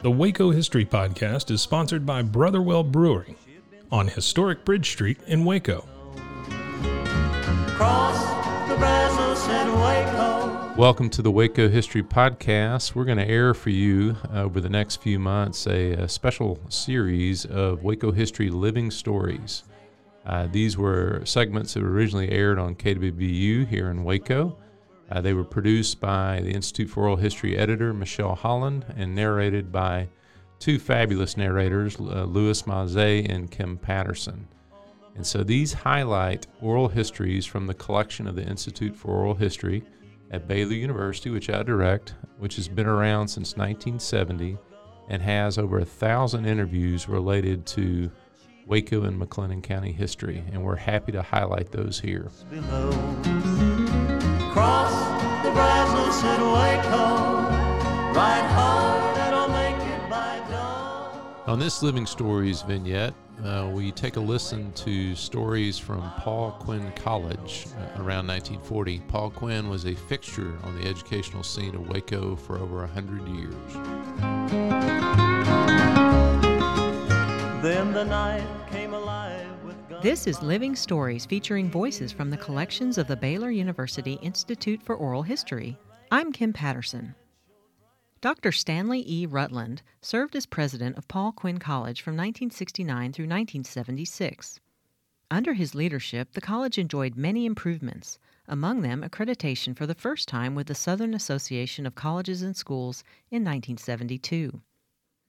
The 0.00 0.04
Waco 0.04 0.52
History 0.52 0.86
Podcast 0.86 1.50
is 1.50 1.60
sponsored 1.60 2.06
by 2.06 2.22
Brotherwell 2.22 2.84
Brewery 2.84 3.34
on 3.90 4.06
historic 4.06 4.64
Bridge 4.64 4.88
Street 4.88 5.18
in 5.26 5.44
Waco. 5.44 5.84
Welcome 10.76 11.10
to 11.10 11.20
the 11.20 11.32
Waco 11.32 11.68
History 11.68 12.04
Podcast. 12.04 12.94
We're 12.94 13.04
going 13.04 13.18
to 13.18 13.28
air 13.28 13.54
for 13.54 13.70
you 13.70 14.16
uh, 14.32 14.42
over 14.42 14.60
the 14.60 14.68
next 14.68 15.02
few 15.02 15.18
months 15.18 15.66
a, 15.66 15.94
a, 15.94 16.08
special 16.08 16.60
series 16.68 17.44
of 17.44 17.82
Waco 17.82 18.12
History 18.12 18.50
Living 18.50 18.92
Stories. 18.92 19.64
Uh, 20.24 20.46
these 20.52 20.78
were 20.78 21.22
segments 21.24 21.74
that 21.74 21.82
were 21.82 21.90
originally 21.90 22.30
aired 22.30 22.60
on 22.60 22.76
KWBU 22.76 23.66
here 23.66 23.90
in 23.90 24.04
Waco. 24.04 24.56
Uh, 25.10 25.20
they 25.20 25.34
were 25.34 25.44
produced 25.44 26.00
by 26.00 26.40
the 26.42 26.52
Institute 26.52 26.88
for 26.88 27.02
Oral 27.02 27.16
History 27.16 27.56
editor 27.56 27.92
Michelle 27.92 28.34
Holland 28.34 28.84
and 28.96 29.14
narrated 29.14 29.72
by 29.72 30.08
two 30.60 30.78
fabulous 30.78 31.36
narrators, 31.36 31.96
uh, 31.98 32.24
Louis 32.24 32.62
and 32.66 33.50
Kim 33.50 33.76
Patterson. 33.76 34.46
And 35.16 35.26
so 35.26 35.42
these 35.42 35.72
highlight 35.72 36.46
oral 36.60 36.88
histories 36.88 37.44
from 37.44 37.66
the 37.66 37.74
collection 37.74 38.26
of 38.26 38.36
the 38.36 38.46
Institute 38.46 38.94
for 38.94 39.08
Oral 39.08 39.34
History 39.34 39.82
at 40.30 40.46
Baylor 40.46 40.74
University, 40.74 41.30
which 41.30 41.50
I 41.50 41.62
direct, 41.62 42.14
which 42.38 42.56
has 42.56 42.68
been 42.68 42.86
around 42.86 43.28
since 43.28 43.56
1970 43.56 44.56
and 45.08 45.20
has 45.20 45.58
over 45.58 45.80
a 45.80 45.84
thousand 45.84 46.46
interviews 46.46 47.08
related 47.08 47.66
to 47.66 48.10
Waco 48.66 49.02
and 49.02 49.20
McLennan 49.20 49.62
County 49.62 49.90
history. 49.90 50.44
And 50.52 50.62
we're 50.62 50.76
happy 50.76 51.10
to 51.12 51.22
highlight 51.22 51.72
those 51.72 51.98
here. 51.98 52.30
Cross 54.60 55.42
the 55.42 55.50
Brazos 55.52 56.22
at 56.22 56.38
Waco, 56.38 57.14
ride 58.12 58.46
hard 58.50 59.16
and 59.16 59.34
I'll 59.34 59.48
make 59.48 59.74
it 59.74 60.10
by 60.10 60.38
dawn. 60.50 61.18
On 61.46 61.58
this 61.58 61.82
Living 61.82 62.04
Stories 62.04 62.60
vignette, 62.60 63.14
uh, 63.42 63.70
we 63.72 63.90
take 63.90 64.16
a 64.16 64.20
listen 64.20 64.70
to 64.72 65.14
stories 65.14 65.78
from 65.78 66.02
Paul 66.18 66.50
Quinn 66.60 66.92
College 66.94 67.68
uh, 67.68 68.02
around 68.02 68.26
1940. 68.26 69.00
Paul 69.08 69.30
Quinn 69.30 69.70
was 69.70 69.86
a 69.86 69.94
fixture 69.94 70.58
on 70.64 70.78
the 70.78 70.86
educational 70.86 71.42
scene 71.42 71.74
of 71.74 71.88
Waco 71.88 72.36
for 72.36 72.58
over 72.58 72.80
100 72.80 73.26
years. 73.28 73.54
Then 77.62 77.94
the 77.94 78.04
night. 78.04 78.69
This 80.02 80.26
is 80.26 80.40
Living 80.40 80.74
Stories 80.74 81.26
featuring 81.26 81.70
voices 81.70 82.10
from 82.10 82.30
the 82.30 82.38
collections 82.38 82.96
of 82.96 83.06
the 83.06 83.16
Baylor 83.16 83.50
University 83.50 84.14
Institute 84.22 84.82
for 84.82 84.96
Oral 84.96 85.22
History. 85.22 85.76
I'm 86.10 86.32
Kim 86.32 86.54
Patterson. 86.54 87.14
Dr. 88.22 88.50
Stanley 88.50 89.04
E. 89.06 89.26
Rutland 89.26 89.82
served 90.00 90.34
as 90.34 90.46
president 90.46 90.96
of 90.96 91.06
Paul 91.06 91.32
Quinn 91.32 91.58
College 91.58 92.00
from 92.00 92.14
1969 92.14 93.12
through 93.12 93.24
1976. 93.24 94.58
Under 95.30 95.52
his 95.52 95.74
leadership, 95.74 96.32
the 96.32 96.40
college 96.40 96.78
enjoyed 96.78 97.14
many 97.16 97.44
improvements, 97.44 98.18
among 98.48 98.80
them 98.80 99.02
accreditation 99.02 99.76
for 99.76 99.86
the 99.86 99.94
first 99.94 100.28
time 100.28 100.54
with 100.54 100.68
the 100.68 100.74
Southern 100.74 101.12
Association 101.12 101.84
of 101.84 101.94
Colleges 101.94 102.40
and 102.40 102.56
Schools 102.56 103.04
in 103.30 103.44
1972. 103.44 104.62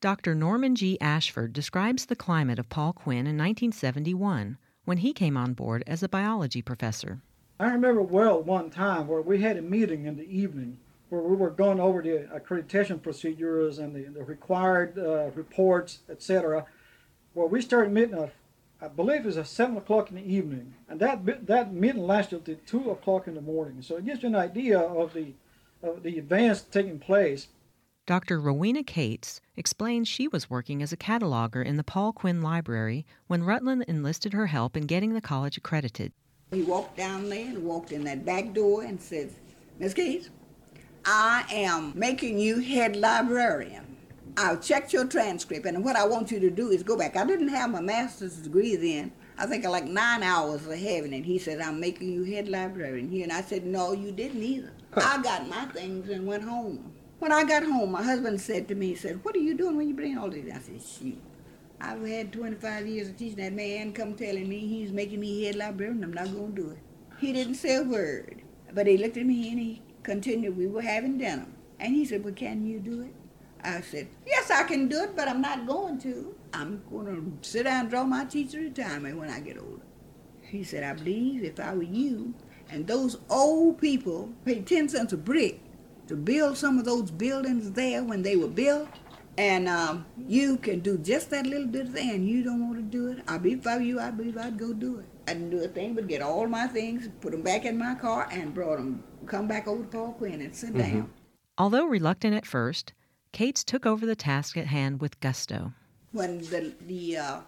Dr. 0.00 0.34
Norman 0.34 0.76
G. 0.76 0.98
Ashford 0.98 1.52
describes 1.52 2.06
the 2.06 2.16
climate 2.16 2.58
of 2.58 2.70
Paul 2.70 2.94
Quinn 2.94 3.26
in 3.26 3.36
1971 3.36 4.56
when 4.86 4.98
he 4.98 5.12
came 5.12 5.36
on 5.36 5.52
board 5.52 5.84
as 5.86 6.02
a 6.02 6.08
biology 6.08 6.62
professor. 6.62 7.20
I 7.58 7.66
remember 7.66 8.00
well 8.00 8.42
one 8.42 8.70
time 8.70 9.08
where 9.08 9.20
we 9.20 9.42
had 9.42 9.58
a 9.58 9.62
meeting 9.62 10.06
in 10.06 10.16
the 10.16 10.24
evening 10.24 10.78
where 11.10 11.20
we 11.20 11.36
were 11.36 11.50
going 11.50 11.80
over 11.80 12.00
the 12.00 12.26
accreditation 12.34 13.02
procedures 13.02 13.78
and 13.78 13.94
the, 13.94 14.04
the 14.04 14.24
required 14.24 14.98
uh, 14.98 15.32
reports, 15.32 15.98
etc. 16.08 16.64
Where 17.34 17.48
we 17.48 17.60
started 17.60 17.92
meeting, 17.92 18.14
at, 18.14 18.32
I 18.80 18.88
believe 18.88 19.20
it 19.20 19.26
was 19.26 19.36
at 19.36 19.48
7 19.48 19.76
o'clock 19.76 20.08
in 20.08 20.16
the 20.16 20.22
evening, 20.22 20.72
and 20.88 20.98
that 21.00 21.46
that 21.46 21.74
meeting 21.74 22.06
lasted 22.06 22.46
to 22.46 22.54
2 22.54 22.90
o'clock 22.90 23.28
in 23.28 23.34
the 23.34 23.42
morning. 23.42 23.82
So 23.82 23.98
it 23.98 24.06
gives 24.06 24.22
you 24.22 24.30
an 24.30 24.36
idea 24.36 24.78
of 24.78 25.12
the, 25.12 25.34
of 25.82 26.02
the 26.02 26.18
advance 26.18 26.62
taking 26.62 26.98
place. 26.98 27.48
Dr. 28.06 28.40
Rowena 28.40 28.82
Cates 28.82 29.40
explains 29.56 30.08
she 30.08 30.26
was 30.26 30.50
working 30.50 30.82
as 30.82 30.92
a 30.92 30.96
cataloger 30.96 31.64
in 31.64 31.76
the 31.76 31.84
Paul 31.84 32.12
Quinn 32.12 32.42
Library 32.42 33.06
when 33.28 33.44
Rutland 33.44 33.84
enlisted 33.86 34.32
her 34.32 34.48
help 34.48 34.76
in 34.76 34.86
getting 34.86 35.12
the 35.12 35.20
college 35.20 35.56
accredited. 35.56 36.12
He 36.50 36.62
walked 36.62 36.96
down 36.96 37.28
there 37.28 37.46
and 37.46 37.64
walked 37.64 37.92
in 37.92 38.02
that 38.04 38.24
back 38.24 38.52
door 38.52 38.82
and 38.82 39.00
said, 39.00 39.32
Miss 39.78 39.94
Cates, 39.94 40.30
I 41.04 41.44
am 41.52 41.92
making 41.94 42.38
you 42.38 42.58
head 42.58 42.96
librarian. 42.96 43.96
I've 44.36 44.62
checked 44.62 44.92
your 44.92 45.06
transcript, 45.06 45.66
and 45.66 45.84
what 45.84 45.96
I 45.96 46.06
want 46.06 46.30
you 46.30 46.40
to 46.40 46.50
do 46.50 46.70
is 46.70 46.82
go 46.82 46.96
back. 46.96 47.16
I 47.16 47.24
didn't 47.24 47.48
have 47.48 47.70
my 47.70 47.80
master's 47.80 48.36
degree 48.36 48.74
then. 48.76 49.12
I 49.38 49.46
think 49.46 49.64
I 49.64 49.68
like 49.68 49.84
nine 49.84 50.22
hours 50.22 50.66
of 50.66 50.72
having 50.78 51.12
it. 51.12 51.24
He 51.24 51.38
said, 51.38 51.60
I'm 51.60 51.80
making 51.80 52.12
you 52.12 52.24
head 52.24 52.48
librarian 52.48 53.08
here. 53.08 53.22
And 53.22 53.32
I 53.32 53.40
said, 53.40 53.64
No, 53.64 53.92
you 53.92 54.12
didn't 54.12 54.42
either. 54.42 54.72
I 54.96 55.22
got 55.22 55.48
my 55.48 55.64
things 55.66 56.08
and 56.08 56.26
went 56.26 56.42
home. 56.44 56.92
When 57.20 57.32
I 57.32 57.44
got 57.44 57.64
home, 57.64 57.92
my 57.92 58.02
husband 58.02 58.40
said 58.40 58.66
to 58.68 58.74
me, 58.74 58.88
he 58.88 58.94
said, 58.94 59.22
What 59.22 59.36
are 59.36 59.40
you 59.40 59.52
doing 59.52 59.76
when 59.76 59.86
you 59.86 59.94
bring 59.94 60.16
all 60.16 60.30
these? 60.30 60.50
I 60.50 60.58
said, 60.58 60.80
Shoot. 60.80 61.20
I've 61.78 62.02
had 62.06 62.32
25 62.32 62.86
years 62.86 63.08
of 63.10 63.18
teaching 63.18 63.36
that 63.36 63.52
man 63.52 63.92
come 63.92 64.14
telling 64.14 64.48
me 64.48 64.60
he's 64.60 64.90
making 64.90 65.20
me 65.20 65.44
head 65.44 65.56
librarian. 65.56 66.02
I'm 66.02 66.14
not 66.14 66.32
going 66.32 66.54
to 66.54 66.62
do 66.62 66.70
it. 66.70 66.78
He 67.18 67.34
didn't 67.34 67.56
say 67.56 67.76
a 67.76 67.82
word, 67.82 68.40
but 68.72 68.86
he 68.86 68.96
looked 68.96 69.18
at 69.18 69.26
me 69.26 69.50
and 69.50 69.58
he 69.58 69.82
continued. 70.02 70.56
We 70.56 70.66
were 70.66 70.80
having 70.80 71.18
dinner. 71.18 71.44
And 71.78 71.94
he 71.94 72.06
said, 72.06 72.24
Well, 72.24 72.32
can 72.32 72.66
you 72.66 72.78
do 72.78 73.02
it? 73.02 73.14
I 73.62 73.82
said, 73.82 74.08
Yes, 74.26 74.50
I 74.50 74.62
can 74.62 74.88
do 74.88 75.02
it, 75.02 75.14
but 75.14 75.28
I'm 75.28 75.42
not 75.42 75.66
going 75.66 75.98
to. 76.00 76.34
I'm 76.54 76.82
going 76.90 77.06
to 77.06 77.46
sit 77.46 77.64
down 77.64 77.80
and 77.80 77.90
draw 77.90 78.04
my 78.04 78.24
teacher 78.24 78.60
retirement 78.60 79.18
when 79.18 79.28
I 79.28 79.40
get 79.40 79.58
older. 79.58 79.82
He 80.40 80.64
said, 80.64 80.84
I 80.84 80.94
believe 80.94 81.44
if 81.44 81.60
I 81.60 81.74
were 81.74 81.82
you 81.82 82.32
and 82.70 82.86
those 82.86 83.18
old 83.28 83.78
people 83.78 84.30
paid 84.46 84.66
10 84.66 84.88
cents 84.88 85.12
a 85.12 85.18
brick 85.18 85.60
to 86.10 86.16
build 86.16 86.58
some 86.58 86.76
of 86.76 86.84
those 86.84 87.08
buildings 87.08 87.70
there 87.70 88.02
when 88.02 88.20
they 88.20 88.34
were 88.34 88.48
built. 88.48 88.88
And 89.38 89.68
um, 89.68 90.04
you 90.26 90.56
can 90.56 90.80
do 90.80 90.98
just 90.98 91.30
that 91.30 91.46
little 91.46 91.68
bit 91.68 91.86
of 91.86 91.92
thing, 91.92 92.10
and 92.10 92.28
you 92.28 92.42
don't 92.42 92.68
want 92.68 92.78
to 92.78 92.82
do 92.82 93.12
it. 93.12 93.22
I'd 93.28 93.44
be 93.44 93.52
if 93.52 93.64
I 93.64 93.76
were 93.76 93.82
you, 93.82 94.00
I 94.00 94.10
believe 94.10 94.36
I'd 94.36 94.58
go 94.58 94.72
do 94.72 94.98
it. 94.98 95.06
I 95.28 95.34
didn't 95.34 95.50
do 95.50 95.62
a 95.62 95.68
thing 95.68 95.94
but 95.94 96.08
get 96.08 96.20
all 96.20 96.48
my 96.48 96.66
things, 96.66 97.08
put 97.20 97.30
them 97.30 97.42
back 97.42 97.64
in 97.64 97.78
my 97.78 97.94
car, 97.94 98.28
and 98.32 98.52
brought 98.52 98.78
them, 98.78 99.04
come 99.26 99.46
back 99.46 99.68
over 99.68 99.84
to 99.84 99.88
Paul 99.88 100.12
Quinn 100.14 100.42
and 100.42 100.54
sit 100.54 100.74
mm-hmm. 100.74 100.98
down. 100.98 101.12
Although 101.56 101.86
reluctant 101.86 102.34
at 102.34 102.44
first, 102.44 102.92
Cates 103.32 103.62
took 103.62 103.86
over 103.86 104.04
the 104.04 104.16
task 104.16 104.56
at 104.56 104.66
hand 104.66 105.00
with 105.00 105.20
gusto. 105.20 105.72
When 106.10 106.38
the, 106.38 106.74
the 106.88 107.16
uh, 107.18 107.40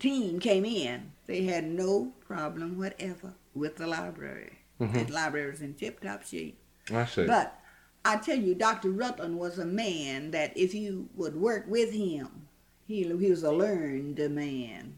team 0.00 0.40
came 0.40 0.64
in, 0.64 1.12
they 1.26 1.44
had 1.44 1.64
no 1.64 2.12
problem 2.26 2.76
whatever 2.76 3.34
with 3.54 3.76
the 3.76 3.86
library. 3.86 4.58
Mm-hmm. 4.80 5.04
The 5.04 5.12
library 5.12 5.52
was 5.52 5.62
in 5.62 5.74
tip-top 5.74 6.24
shape. 6.24 6.60
I 6.92 7.04
see. 7.04 7.26
But 7.26 7.56
I 8.04 8.16
tell 8.16 8.38
you, 8.38 8.54
Dr. 8.54 8.90
Rutland 8.90 9.38
was 9.38 9.58
a 9.58 9.66
man 9.66 10.30
that 10.30 10.56
if 10.56 10.74
you 10.74 11.08
would 11.14 11.36
work 11.36 11.66
with 11.68 11.92
him, 11.92 12.48
he, 12.86 13.02
he 13.02 13.30
was 13.30 13.42
a 13.42 13.52
learned 13.52 14.18
man. 14.30 14.94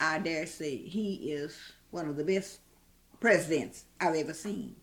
I 0.00 0.18
dare 0.18 0.46
say 0.46 0.76
he 0.76 1.32
is 1.32 1.58
one 1.90 2.08
of 2.08 2.16
the 2.16 2.24
best 2.24 2.60
presidents 3.20 3.84
I've 4.00 4.14
ever 4.14 4.34
seen 4.34 4.76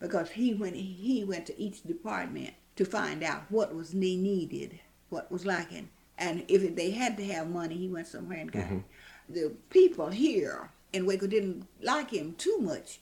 because 0.00 0.30
he 0.30 0.54
went, 0.54 0.76
he 0.76 1.24
went 1.24 1.46
to 1.46 1.60
each 1.60 1.82
department 1.82 2.54
to 2.76 2.84
find 2.84 3.22
out 3.22 3.44
what 3.50 3.74
was 3.74 3.94
needed, 3.94 4.80
what 5.08 5.30
was 5.30 5.46
lacking. 5.46 5.88
And 6.18 6.44
if 6.48 6.74
they 6.74 6.90
had 6.90 7.16
to 7.16 7.24
have 7.26 7.48
money, 7.48 7.76
he 7.76 7.88
went 7.88 8.06
somewhere 8.06 8.38
and 8.38 8.52
got 8.52 8.64
mm-hmm. 8.64 8.78
it. 8.78 8.84
The 9.28 9.52
people 9.70 10.08
here 10.08 10.70
in 10.92 11.06
Waco 11.06 11.26
didn't 11.26 11.66
like 11.80 12.10
him 12.10 12.34
too 12.36 12.58
much 12.58 13.00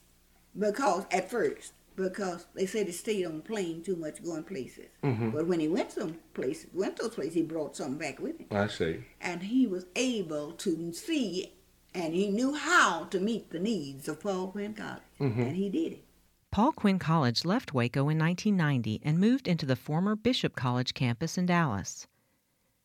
because 0.57 1.05
at 1.11 1.29
first 1.29 1.73
because 1.95 2.45
they 2.53 2.65
said 2.65 2.87
he 2.87 2.91
stayed 2.91 3.25
on 3.25 3.37
the 3.37 3.43
plane 3.43 3.83
too 3.83 3.95
much 3.95 4.23
going 4.23 4.43
places. 4.43 4.87
Mm-hmm. 5.03 5.31
But 5.31 5.47
when 5.47 5.59
he 5.59 5.67
went 5.67 5.91
some 5.91 6.17
places, 6.33 6.67
went 6.73 6.97
those 6.97 7.15
places, 7.15 7.33
he 7.33 7.41
brought 7.43 7.75
something 7.75 7.97
back 7.97 8.19
with 8.19 8.37
him. 8.37 8.47
I 8.51 8.67
see. 8.67 9.03
And 9.19 9.43
he 9.43 9.67
was 9.67 9.85
able 9.95 10.53
to 10.53 10.93
see, 10.93 11.53
and 11.93 12.13
he 12.13 12.29
knew 12.29 12.53
how 12.53 13.05
to 13.05 13.19
meet 13.19 13.51
the 13.51 13.59
needs 13.59 14.07
of 14.07 14.19
Paul 14.19 14.47
Quinn 14.47 14.73
College, 14.73 15.01
mm-hmm. 15.19 15.41
and 15.41 15.55
he 15.55 15.69
did 15.69 15.93
it. 15.93 16.03
Paul 16.51 16.73
Quinn 16.73 16.99
College 16.99 17.45
left 17.45 17.73
Waco 17.73 18.09
in 18.09 18.19
1990 18.19 19.01
and 19.03 19.19
moved 19.19 19.47
into 19.47 19.65
the 19.65 19.77
former 19.77 20.17
Bishop 20.17 20.55
College 20.55 20.93
campus 20.93 21.37
in 21.37 21.45
Dallas. 21.45 22.07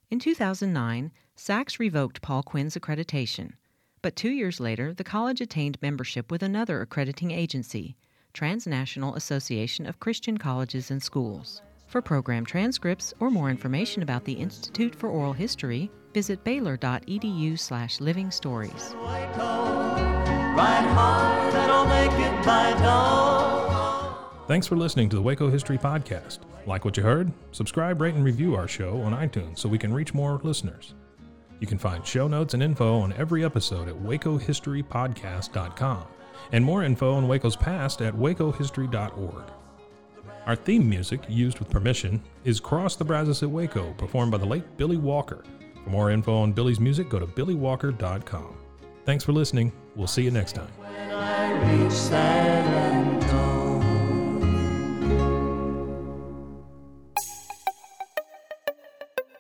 In 0.08 0.20
2009, 0.20 1.11
SACS 1.35 1.81
revoked 1.81 2.23
Paul 2.23 2.44
Quinn's 2.44 2.76
accreditation, 2.76 3.55
but 4.03 4.14
two 4.14 4.31
years 4.31 4.61
later, 4.61 4.94
the 4.94 5.03
college 5.03 5.41
attained 5.41 5.82
membership 5.82 6.31
with 6.31 6.44
another 6.44 6.81
accrediting 6.81 7.32
agency, 7.32 7.97
Transnational 8.37 9.15
Association 9.15 9.87
of 9.87 9.99
Christian 9.99 10.37
Colleges 10.37 10.91
and 10.91 11.03
Schools. 11.03 11.62
For 11.87 12.03
program 12.03 12.44
transcripts 12.44 13.15
or 13.19 13.31
more 13.31 13.49
information 13.49 14.03
about 14.03 14.27
the 14.27 14.35
Institute 14.35 14.94
for 14.94 15.09
Oral 15.09 15.33
History, 15.33 15.91
visit 16.12 16.44
baylor.edu 16.44 17.59
slash 17.59 17.99
living 17.99 18.31
stories. 18.31 18.94
Thanks 24.47 24.67
for 24.67 24.77
listening 24.77 25.09
to 25.09 25.17
the 25.17 25.23
Waco 25.23 25.49
History 25.49 25.79
Podcast. 25.79 26.41
Like 26.67 26.85
what 26.85 26.99
you 26.99 27.03
heard? 27.03 27.32
Subscribe, 27.53 28.03
rate, 28.03 28.17
and 28.17 28.25
review 28.25 28.55
our 28.55 28.69
show 28.69 29.00
on 29.00 29.15
iTunes 29.15 29.61
so 29.61 29.71
we 29.71 29.79
can 29.79 29.94
reach 29.94 30.12
more 30.12 30.39
listeners. 30.43 30.93
You 31.59 31.67
can 31.67 31.79
find 31.79 32.06
show 32.06 32.29
notes 32.29 32.53
and 32.53 32.62
info 32.62 32.99
on 32.99 33.15
every 33.15 33.47
episode 33.47 33.89
at 33.89 33.94
wacohistorypodcast.com 33.94 36.06
and 36.52 36.64
more 36.64 36.84
info 36.84 37.14
on 37.14 37.28
Waco's 37.28 37.56
past 37.56 38.02
at 38.02 38.14
wacohistory.org. 38.14 39.44
Our 40.46 40.56
theme 40.56 40.88
music, 40.88 41.22
used 41.28 41.58
with 41.58 41.70
permission, 41.70 42.22
is 42.44 42.60
Cross 42.60 42.96
the 42.96 43.04
Brazos 43.04 43.43
at 43.43 43.50
Waco, 43.50 43.93
performed 43.94 44.31
by 44.31 44.38
the 44.38 44.46
late 44.46 44.76
Billy 44.76 44.96
Walker. 44.96 45.44
For 45.82 45.90
more 45.90 46.10
info 46.10 46.37
on 46.37 46.52
Billy's 46.52 46.78
music, 46.78 47.08
go 47.08 47.19
to 47.19 47.26
billywalker.com. 47.26 48.56
Thanks 49.04 49.25
for 49.25 49.32
listening. 49.32 49.72
We'll 49.94 50.06
see 50.06 50.22
you 50.22 50.31
next 50.31 50.52
time. 50.52 50.70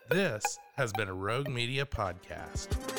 This 0.08 0.58
has 0.76 0.92
been 0.92 1.08
a 1.08 1.14
Rogue 1.14 1.48
Media 1.48 1.84
podcast. 1.84 2.95